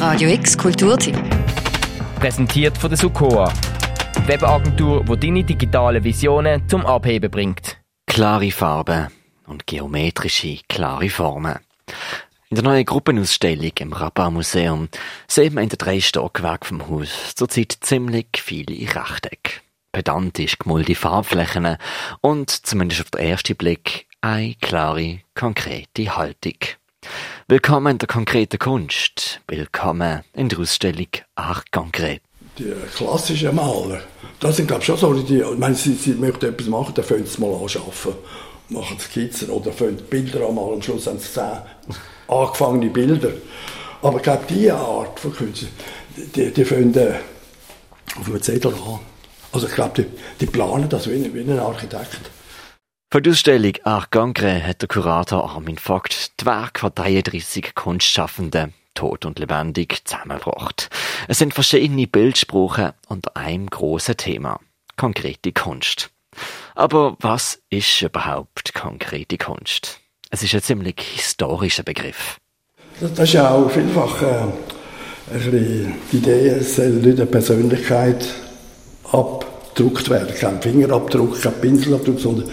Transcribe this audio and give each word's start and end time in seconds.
Radio 0.00 0.30
X 0.30 0.56
Kulturtipp. 0.56 1.14
Präsentiert 2.18 2.78
von 2.78 2.88
der 2.88 2.96
Sukoa. 2.96 3.52
Webagentur, 4.24 5.04
die 5.04 5.20
deine 5.20 5.44
digitalen 5.44 6.02
Visionen 6.02 6.66
zum 6.70 6.86
Abheben 6.86 7.30
bringt. 7.30 7.76
Klare 8.06 8.50
Farben 8.50 9.08
und 9.46 9.66
geometrische, 9.66 10.60
klare 10.70 11.10
Formen. 11.10 11.58
In 12.48 12.54
der 12.54 12.64
neuen 12.64 12.86
Gruppenausstellung 12.86 13.72
im 13.78 13.92
Rabat 13.92 14.32
Museum 14.32 14.88
sehen 15.28 15.52
wir 15.52 15.62
in 15.62 15.68
den 15.68 15.76
drei 15.76 16.00
Stockwerken 16.00 16.80
vom 16.80 16.88
Haus 16.88 17.34
zurzeit 17.34 17.76
ziemlich 17.82 18.28
viele 18.38 18.72
Rechtecke. 18.94 19.60
Pedantisch 19.92 20.58
gemulde 20.58 20.94
Farbflächen 20.94 21.76
und, 22.22 22.48
zumindest 22.48 23.02
auf 23.02 23.10
den 23.10 23.20
ersten 23.20 23.54
Blick, 23.54 24.06
eine 24.22 24.54
klare, 24.62 25.20
konkrete 25.34 26.16
Haltung. 26.16 26.56
Willkommen 27.50 27.90
in 27.90 27.98
der 27.98 28.06
konkreten 28.06 28.60
Kunst. 28.60 29.40
Willkommen 29.48 30.20
in 30.34 30.48
der 30.48 30.60
Ausstellung 30.60 31.08
Art 31.34 31.72
Concret. 31.72 32.22
Die 32.56 32.72
klassischen 32.94 33.56
Maler, 33.56 34.02
das 34.38 34.56
sind 34.56 34.68
glaube 34.68 34.82
ich 34.82 34.86
schon 34.86 34.96
so 34.96 35.12
die, 35.14 35.40
ich 35.40 35.58
meine, 35.58 35.74
sie, 35.74 35.94
sie 35.94 36.12
möchten 36.12 36.46
etwas 36.46 36.68
machen, 36.68 36.94
dann 36.94 37.04
fangen 37.04 37.26
sie 37.26 37.40
mal 37.40 37.52
anschaffen. 37.60 38.12
Machen 38.68 39.00
Skizzen 39.00 39.50
oder 39.50 39.72
fangen 39.72 39.96
Bilder 39.96 40.48
an, 40.48 40.56
am 40.56 40.80
Schluss 40.80 41.08
haben 41.08 41.18
sie 41.18 41.32
zehn 41.32 41.58
angefangene 42.28 42.88
Bilder. 42.88 43.32
Aber 44.00 44.18
ich 44.18 44.22
glaube, 44.22 44.44
diese 44.48 44.76
Art 44.76 45.18
von 45.18 45.34
Künstler, 45.34 45.70
die, 46.16 46.52
die 46.52 46.64
fangen 46.64 46.94
äh, 46.94 47.14
auf 48.16 48.28
einem 48.28 48.42
Zettel 48.42 48.72
an. 48.74 49.00
Also 49.50 49.66
ich 49.66 49.74
glaube, 49.74 50.04
die, 50.04 50.06
die 50.38 50.46
planen 50.46 50.88
das 50.88 51.10
wie, 51.10 51.34
wie 51.34 51.40
ein 51.40 51.58
Architekt. 51.58 52.30
Für 53.12 53.20
die 53.20 53.30
Ausstellung 53.30 53.72
Art 53.82 54.12
Concret 54.12 54.62
hat 54.62 54.82
der 54.82 54.88
Kurator 54.88 55.50
Armin 55.50 55.78
Vogt 55.78 56.40
die 56.40 56.46
Werke 56.46 56.78
von 56.78 56.94
33 56.94 57.74
Kunstschaffenden 57.74 58.72
tot 58.94 59.26
und 59.26 59.40
lebendig 59.40 60.02
zusammengebracht. 60.04 60.90
Es 61.26 61.38
sind 61.38 61.52
verschiedene 61.52 62.06
Bildsprachen 62.06 62.92
unter 63.08 63.36
einem 63.36 63.68
großen 63.68 64.16
Thema. 64.16 64.60
Konkrete 64.96 65.50
Kunst. 65.50 66.10
Aber 66.76 67.16
was 67.18 67.60
ist 67.68 68.00
überhaupt 68.00 68.74
konkrete 68.74 69.38
Kunst? 69.38 69.98
Es 70.30 70.44
ist 70.44 70.54
ein 70.54 70.62
ziemlich 70.62 71.00
historischer 71.00 71.82
Begriff. 71.82 72.38
Das 73.00 73.18
ist 73.18 73.32
ja 73.32 73.50
auch 73.50 73.68
vielfach 73.72 74.22
äh, 74.22 74.26
ein 74.26 74.52
bisschen 75.32 75.94
die 76.12 76.16
Idee, 76.16 76.48
es 76.50 76.76
soll 76.76 76.90
nicht 76.90 77.18
eine 77.18 77.26
Persönlichkeit 77.26 78.24
abgedruckt 79.10 80.08
werden. 80.10 80.32
Kein 80.32 80.62
Fingerabdruck, 80.62 81.42
kein 81.42 81.60
Pinselabdruck, 81.60 82.20
sondern 82.20 82.48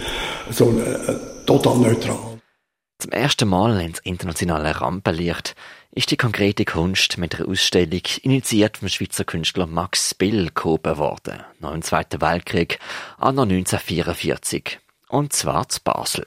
so 0.50 0.78
äh, 0.78 1.44
total 1.46 1.78
neutral. 1.78 2.18
Zum 3.00 3.12
ersten 3.12 3.48
Mal 3.48 3.80
ins 3.80 4.00
internationale 4.00 4.80
Rampenlicht 4.80 5.54
ist 5.92 6.10
die 6.10 6.16
konkrete 6.16 6.64
Kunst 6.64 7.16
mit 7.16 7.36
einer 7.36 7.48
Ausstellung 7.48 8.02
initiiert 8.22 8.78
vom 8.78 8.88
Schweizer 8.88 9.24
Künstler 9.24 9.66
Max 9.66 10.14
Bill 10.14 10.50
gehoben 10.52 10.98
worden, 10.98 11.44
nach 11.60 11.72
dem 11.72 11.82
Zweiten 11.82 12.20
Weltkrieg, 12.20 12.80
anno 13.18 13.42
1944. 13.42 14.80
Und 15.08 15.32
zwar 15.32 15.68
zu 15.68 15.80
Basel. 15.82 16.26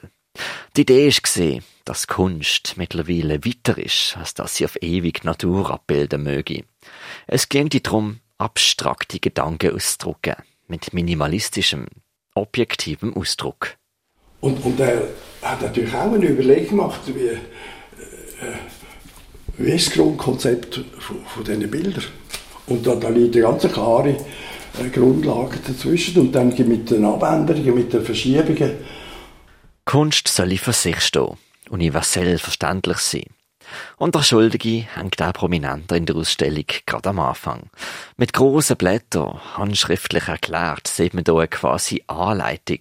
Die 0.76 0.80
Idee 0.80 1.10
war, 1.10 1.62
dass 1.84 2.06
Kunst 2.06 2.74
mittlerweile 2.76 3.44
weiter 3.44 3.76
ist, 3.76 4.16
als 4.16 4.32
dass 4.32 4.56
sie 4.56 4.64
auf 4.64 4.80
ewig 4.80 5.24
Natur 5.24 5.70
abbilden 5.70 6.22
möge. 6.22 6.64
Es 7.26 7.50
geht 7.50 7.86
darum, 7.86 8.20
abstrakte 8.38 9.20
Gedanken 9.20 9.74
auszudrücken, 9.74 10.36
mit 10.68 10.94
minimalistischem, 10.94 11.86
objektivem 12.34 13.14
Ausdruck. 13.14 13.76
Und, 14.42 14.62
und 14.64 14.78
er 14.80 15.02
hat 15.40 15.62
natürlich 15.62 15.94
auch 15.94 16.12
eine 16.12 16.28
Überlegung 16.28 16.78
gemacht, 16.78 17.00
wie, 17.06 17.28
äh, 17.28 17.38
wie 19.56 19.70
ist 19.70 19.86
das 19.86 19.94
Grundkonzept 19.94 20.84
von, 20.98 21.24
von 21.24 21.44
diesen 21.44 21.70
Bildern. 21.70 22.04
Und 22.66 22.86
da, 22.86 22.96
da 22.96 23.08
liegt 23.08 23.36
eine 23.36 23.44
ganz 23.44 23.62
klare 23.72 24.10
äh, 24.10 24.88
Grundlage 24.92 25.58
dazwischen 25.64 26.20
und 26.20 26.32
dann 26.32 26.48
mit 26.48 26.90
den 26.90 27.04
Abänderungen, 27.04 27.74
mit 27.74 27.92
den 27.92 28.04
Verschiebungen. 28.04 28.72
Kunst 29.84 30.26
soll 30.26 30.56
für 30.56 30.72
sich 30.72 31.00
stehen, 31.00 31.36
universell 31.70 32.38
verständlich 32.38 32.98
sein. 32.98 33.26
Und 33.96 34.14
der 34.14 34.22
Schuldige 34.22 34.86
hängt 34.94 35.20
auch 35.20 35.32
prominenter 35.32 35.96
in 35.96 36.06
der 36.06 36.16
Ausstellung, 36.16 36.64
gerade 36.86 37.10
am 37.10 37.18
Anfang. 37.18 37.70
Mit 38.16 38.32
grossen 38.32 38.76
Blättern, 38.76 39.40
handschriftlich 39.56 40.28
erklärt, 40.28 40.88
sieht 40.88 41.14
man 41.14 41.24
hier 41.24 41.36
eine 41.36 41.48
quasi 41.48 42.02
Anleitung, 42.06 42.80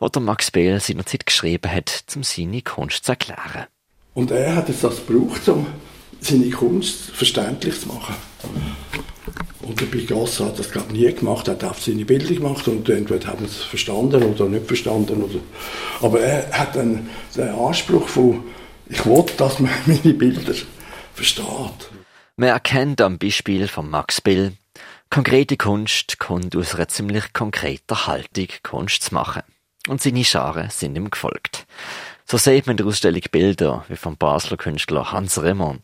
die 0.00 0.10
der 0.12 0.22
Max 0.22 0.50
Behl 0.50 0.80
seinerzeit 0.80 1.26
geschrieben 1.26 1.70
hat, 1.70 2.04
um 2.14 2.22
seine 2.22 2.62
Kunst 2.62 3.04
zu 3.04 3.12
erklären. 3.12 3.66
Und 4.14 4.30
er 4.30 4.56
hat 4.56 4.68
jetzt 4.68 4.84
das 4.84 5.06
gebraucht, 5.06 5.48
um 5.48 5.66
seine 6.20 6.50
Kunst 6.50 7.10
verständlich 7.12 7.80
zu 7.80 7.88
machen. 7.88 8.14
Und 9.62 9.80
der 9.80 9.86
Picasso 9.86 10.46
hat 10.46 10.58
das, 10.58 10.68
ich, 10.74 10.92
nie 10.92 11.12
gemacht. 11.12 11.46
Er 11.48 11.54
hat 11.54 11.64
auf 11.64 11.80
seine 11.80 12.04
Bilder 12.04 12.34
gemacht 12.34 12.66
und 12.66 12.88
entweder 12.88 13.28
haben 13.28 13.46
sie 13.46 13.56
es 13.56 13.62
verstanden 13.62 14.22
oder 14.22 14.46
nicht 14.46 14.66
verstanden. 14.66 15.22
Oder. 15.22 15.40
Aber 16.00 16.20
er 16.20 16.50
hat 16.50 16.74
dann 16.74 17.08
den 17.36 17.48
Anspruch 17.48 18.08
von, 18.08 18.42
ich 18.92 19.06
will, 19.06 19.24
dass 19.36 19.58
man 19.58 19.72
meine 19.86 20.14
Bilder 20.14 20.54
versteht. 21.14 21.90
Man 22.36 22.48
erkennt 22.48 23.00
am 23.00 23.18
Beispiel 23.18 23.68
von 23.68 23.88
Max 23.88 24.20
Bill, 24.20 24.52
konkrete 25.10 25.56
Kunst 25.56 26.18
kommt 26.18 26.56
aus 26.56 26.74
einer 26.74 26.88
ziemlich 26.88 27.32
konkreten 27.32 28.06
Haltung, 28.06 28.48
Kunst 28.62 29.02
zu 29.02 29.14
machen. 29.14 29.42
Und 29.88 30.00
seine 30.00 30.24
Scharen 30.24 30.70
sind 30.70 30.96
ihm 30.96 31.10
gefolgt. 31.10 31.66
So 32.24 32.38
sieht 32.38 32.66
man 32.66 32.74
in 32.74 32.76
der 32.78 32.86
Ausstellung 32.86 33.22
Bilder 33.30 33.84
wie 33.88 33.96
vom 33.96 34.16
Basler 34.16 34.56
Künstler 34.56 35.10
Hans 35.10 35.42
Remmern, 35.42 35.80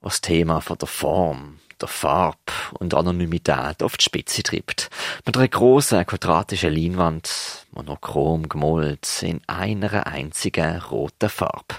was 0.00 0.14
das 0.14 0.20
Thema 0.22 0.60
von 0.60 0.78
der 0.78 0.88
Form, 0.88 1.58
der 1.80 1.88
Farbe 1.88 2.36
und 2.78 2.94
Anonymität 2.94 3.82
auf 3.82 3.96
die 3.96 4.04
Spitze 4.04 4.42
treibt. 4.42 4.90
Mit 5.24 5.36
einer 5.36 5.48
grossen 5.48 6.06
quadratischen 6.06 6.74
Leinwand, 6.74 7.66
monochrom 7.72 8.48
gemalt, 8.48 9.22
in 9.22 9.40
einer 9.46 10.06
einzigen 10.06 10.78
roten 10.78 11.28
Farbe. 11.28 11.76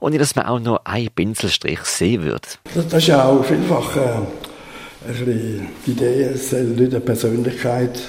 Ohne 0.00 0.18
dass 0.18 0.36
man 0.36 0.46
auch 0.46 0.58
nur 0.58 0.86
einen 0.86 1.10
Pinselstrich 1.10 1.80
sehen 1.80 2.22
würde. 2.22 2.48
Das, 2.74 2.92
ist 2.92 3.06
ja 3.06 3.24
auch 3.24 3.44
vielfach 3.44 3.96
äh, 3.96 4.00
ein 5.08 5.68
die 5.86 5.90
Idee, 5.90 6.22
es 6.24 6.50
soll 6.50 6.64
nicht 6.64 6.92
eine 6.92 7.00
Persönlichkeit 7.00 8.00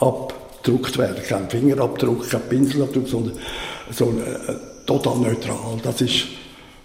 abgedruckt 0.00 0.98
werden. 0.98 1.22
Kein 1.26 1.48
Fingerabdruck, 1.48 2.28
kein 2.28 2.42
Pinselabdruck, 2.48 3.08
sondern 3.08 3.38
so 3.90 4.10
äh, 4.10 4.54
total 4.86 5.18
neutral. 5.18 5.78
Das 5.82 6.00
ist, 6.00 6.26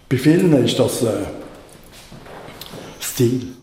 bei 0.09 0.17
vielen 0.17 0.53
ist 0.63 0.79
das 0.79 1.03
äh, 1.03 1.25
Stil. 3.01 3.62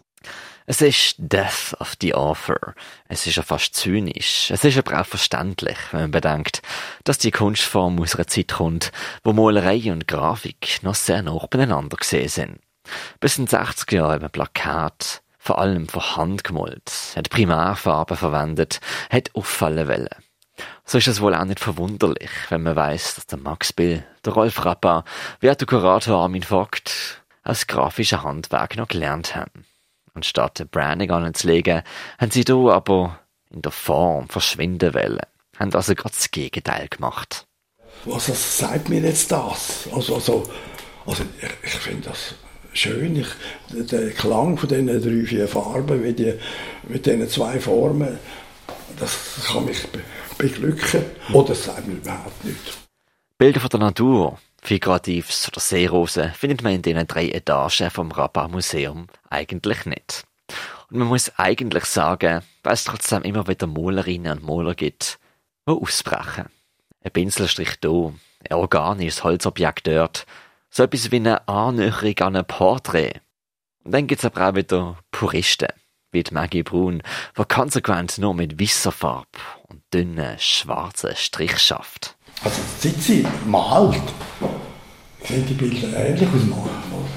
Es 0.71 0.81
ist 0.81 1.17
Death 1.19 1.75
of 1.81 1.97
the 2.01 2.15
Author. 2.15 2.75
Es 3.09 3.27
ist 3.27 3.35
ja 3.35 3.43
fast 3.43 3.75
zynisch. 3.75 4.53
Es 4.53 4.63
ist 4.63 4.79
aber 4.79 5.01
auch 5.01 5.05
verständlich, 5.05 5.77
wenn 5.91 6.03
man 6.03 6.11
bedenkt, 6.13 6.63
dass 7.03 7.19
die 7.19 7.33
Kunstform 7.33 8.01
aus 8.01 8.15
einer 8.15 8.29
Zeit 8.29 8.53
kommt, 8.53 8.93
wo 9.25 9.33
Malerei 9.33 9.91
und 9.91 10.07
Grafik 10.07 10.79
noch 10.83 10.95
sehr 10.95 11.23
nah 11.23 11.45
beieinander 11.51 11.97
gesehen 11.97 12.29
sind. 12.29 12.61
Bis 13.19 13.37
in 13.37 13.47
den 13.47 13.59
60er 13.59 13.97
Jahren 13.97 14.23
haben 14.23 14.31
Plakat, 14.31 15.23
vor 15.41 15.59
allem 15.59 15.89
von 15.89 16.15
Hand 16.15 16.45
gemalt, 16.45 16.93
hat 17.17 17.31
Primärfarben 17.31 18.17
verwendet, 18.17 18.79
hat 19.11 19.35
auffallen 19.35 19.89
wollen. 19.89 20.09
So 20.85 20.99
ist 20.99 21.09
es 21.09 21.21
wohl 21.21 21.35
auch 21.35 21.47
nicht 21.47 21.59
verwunderlich, 21.59 22.31
wenn 22.49 22.63
man 22.63 22.77
weiß, 22.77 23.17
dass 23.17 23.27
der 23.27 23.41
Max 23.41 23.73
Bill, 23.73 24.07
der 24.25 24.35
Rolf 24.35 24.65
Rappa, 24.65 25.03
wie 25.41 25.51
auch 25.51 25.57
der 25.57 25.67
Kurator 25.67 26.23
Armin 26.23 26.45
Vogt 26.45 27.25
als 27.43 27.67
grafische 27.67 28.23
Handwerk 28.23 28.77
noch 28.77 28.87
gelernt 28.87 29.35
haben. 29.35 29.65
Anstatt 30.15 30.71
Branding 30.71 31.11
anzulegen, 31.11 31.83
haben 32.19 32.31
sie 32.31 32.43
hier 32.47 32.73
aber 32.73 33.19
in 33.51 33.63
der 33.63 33.73
Form 33.73 34.29
verschwinden 34.29 34.95
wollen. 34.95 35.21
Haben 35.59 35.75
also 35.75 35.95
gerade 35.95 36.15
das 36.15 36.31
Gegenteil 36.31 36.89
gemacht. 36.89 37.47
Was 38.05 38.31
also, 38.31 38.35
sagt 38.35 38.89
mir 38.89 39.01
jetzt 39.01 39.31
das? 39.31 39.89
Also, 39.93 40.15
also, 40.15 40.51
also 41.07 41.25
ich, 41.41 41.51
ich 41.63 41.79
finde 41.79 42.09
das 42.09 42.35
schön. 42.73 43.17
Ich, 43.17 43.29
der 43.91 44.11
Klang 44.11 44.57
von 44.57 44.69
diesen 44.69 44.87
drei, 44.87 45.27
vier 45.27 45.49
Farben, 45.49 46.03
wie 46.03 46.13
die, 46.13 46.35
mit 46.89 47.05
diesen 47.05 47.29
zwei 47.29 47.61
Formen, 47.61 48.19
das 48.99 49.19
kann 49.47 49.65
mich 49.65 49.87
be 49.89 50.01
beglücken. 50.39 51.05
Oder 51.35 51.49
das 51.49 51.65
sagt 51.65 51.87
mir 51.87 51.95
überhaupt 51.95 52.45
nichts. 52.45 52.79
Bilder 53.37 53.61
von 53.61 53.71
der 53.71 53.81
Natur, 53.81 54.39
Figuratives 54.63 55.49
oder 55.49 55.61
Seerosen 55.61 56.33
findet 56.35 56.63
man 56.63 56.75
in 56.75 56.83
den 56.83 57.07
drei 57.07 57.29
Etagen 57.31 57.91
vom 57.91 58.13
Rabat 58.13 58.51
Museum 58.51 59.09
eigentlich 59.29 59.87
nicht. 59.87 60.25
Und 60.91 60.99
man 60.99 61.09
muss 61.09 61.33
eigentlich 61.39 61.85
sagen, 61.85 62.43
weil 62.63 62.73
es 62.73 62.85
trotzdem 62.85 63.23
immer 63.23 63.47
wieder 63.49 63.67
Malerinnen 63.67 64.39
und 64.39 64.47
Maler 64.47 64.75
gibt, 64.75 65.19
die 65.69 65.73
ausbrechen. 65.73 66.47
Ein 67.03 67.11
Pinselstrich 67.13 67.79
hier, 67.81 68.13
ein 68.49 68.57
organisches 68.57 69.25
Holzobjekt 69.25 69.87
dort, 69.87 70.27
so 70.71 70.83
etwas 70.83 71.11
wie 71.11 71.17
eine 71.17 71.47
Annäherung 71.49 72.19
an 72.19 72.37
ein 72.37 72.45
Porträt. 72.45 73.21
Und 73.85 73.93
dann 73.93 74.07
gibt's 74.07 74.25
aber 74.25 74.49
auch 74.49 74.55
wieder 74.55 74.99
Puristen, 75.11 75.69
wie 76.13 76.23
die 76.23 76.35
Maggie 76.35 76.63
Brun, 76.63 77.03
die 77.39 77.45
konsequent 77.45 78.19
nur 78.19 78.35
mit 78.35 78.61
weißer 78.61 78.93
Farbe 78.93 79.27
und 79.69 79.83
dünnen, 79.95 80.39
schwarzen 80.39 81.17
Strich 81.17 81.59
schafft. 81.59 82.17
Also 82.45 82.61
seit 82.79 82.97
sie 82.97 83.27
malt, 83.47 84.03
sehen 85.31 85.47
die 85.47 85.55
Bilder 85.55 85.97
ähnlich 85.97 86.29
aus. 86.29 87.09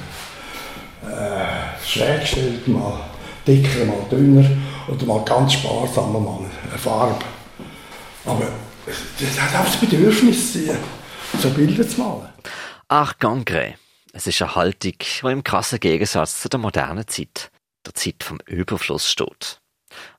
Äh, 1.10 1.86
schräg 1.86 2.22
gestellt, 2.22 2.68
mal 2.68 3.10
dicker, 3.46 3.86
mal 3.86 4.06
dünner 4.10 4.50
oder 4.88 5.06
mal 5.06 5.26
ganz 5.26 5.54
sparsam, 5.54 6.14
mal 6.14 6.40
eine 6.70 6.78
Farbe. 6.78 7.26
Aber 8.26 8.48
das 9.20 9.40
hat 9.40 9.60
auch 9.60 9.66
das 9.66 9.78
Bedürfnis, 9.78 10.58
so 11.42 11.50
Bilder 11.50 11.88
zu 11.88 12.00
malen. 12.00 12.30
Ach, 12.88 13.18
Gangre. 13.18 13.76
Es 14.14 14.28
ist 14.28 14.42
eine 14.42 14.56
Haltung, 14.56 14.94
die 15.00 15.28
im 15.28 15.44
krassen 15.44 15.80
Gegensatz 15.80 16.42
zu 16.42 16.50
der 16.50 16.60
modernen 16.60 17.08
Zeit, 17.08 17.50
der 17.86 17.96
Zeit 17.96 18.24
vom 18.24 18.40
Überfluss 18.46 19.10
steht. 19.10 19.60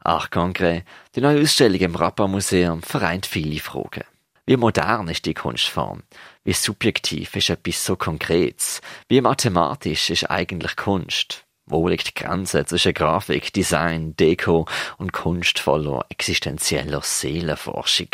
Ach, 0.03 0.31
Gangre, 0.31 0.83
die 1.15 1.21
neue 1.21 1.41
Ausstellung 1.43 1.81
im 1.81 1.95
Rappa-Museum 1.95 2.83
vereint 2.83 3.27
viele 3.27 3.61
Fragen. 3.61 4.05
Wie 4.47 4.59
modern 4.59 5.09
ist 5.09 5.25
die 5.25 5.33
Kunstform? 5.33 6.03
Wie 6.45 6.53
subjektiv 6.53 7.35
ist 7.35 7.49
etwas 7.49 7.83
so 7.83 7.97
Konkretes? 7.97 8.83
Wie 9.09 9.23
mathematisch 9.23 10.11
ist 10.11 10.31
eigentlich 10.31 10.77
Kunst? 10.77 11.47
Wo 11.65 11.89
liegt 11.89 12.09
die 12.09 12.23
Grenze 12.23 12.67
zwischen 12.67 12.93
Grafik, 12.93 13.55
Design, 13.55 14.15
Deko 14.17 14.67
und 14.99 15.15
kunstvoller, 15.15 16.05
existenzieller 16.11 17.01
Seelenforschung? 17.01 18.09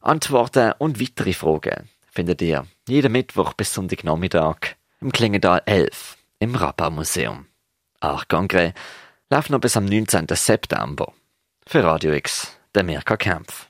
Antworten 0.00 0.72
und 0.78 1.00
weitere 1.00 1.32
Fragen 1.32 1.88
findet 2.10 2.42
ihr 2.42 2.66
jeden 2.88 3.12
Mittwoch 3.12 3.52
bis 3.52 3.72
Sonntagnachmittag 3.74 4.74
im 5.00 5.12
Klingendal 5.12 5.62
11 5.66 6.16
im 6.40 6.56
Rappa-Museum. 6.56 7.46
Ach, 8.00 8.26
Gangre 8.26 8.74
läuft 9.30 9.50
noch 9.50 9.60
bis 9.60 9.76
am 9.76 9.84
19. 9.84 10.26
September. 10.30 11.12
Für 11.64 11.84
Radio 11.84 12.12
X, 12.12 12.58
der 12.74 12.82
Mirka 12.82 13.16
Kempf. 13.16 13.68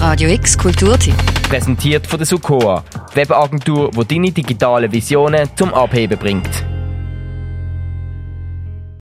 Radio 0.00 0.30
X 0.30 0.56
Kulturtipp. 0.56 1.14
Präsentiert 1.50 2.06
von 2.06 2.18
der 2.18 2.26
Sukoa, 2.26 2.82
Webagentur, 3.12 3.90
wo 3.92 4.02
deine 4.02 4.32
digitale 4.32 4.90
Visionen 4.90 5.50
zum 5.56 5.74
Abheben 5.74 6.18
bringt. 6.18 6.69